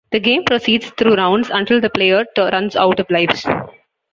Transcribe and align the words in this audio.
The 0.11 0.19
game 0.19 0.45
proceeds 0.45 0.89
through 0.97 1.13
rounds 1.13 1.51
until 1.51 1.79
the 1.79 1.91
player 1.91 2.25
runs 2.35 2.75
out 2.75 2.99
of 2.99 3.07
lives. 3.11 3.45